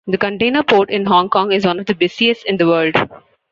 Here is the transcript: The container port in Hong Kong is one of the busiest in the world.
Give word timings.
The 0.07 0.17
container 0.17 0.63
port 0.63 0.89
in 0.89 1.05
Hong 1.05 1.29
Kong 1.29 1.51
is 1.51 1.63
one 1.63 1.79
of 1.79 1.85
the 1.85 1.93
busiest 1.93 2.43
in 2.47 2.57
the 2.57 2.65
world. 2.65 2.95